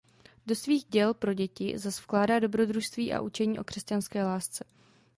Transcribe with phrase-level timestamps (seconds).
[0.45, 4.65] Do svých děl pro děti zas vkládá dobrodružství a učení o křesťanské lásce.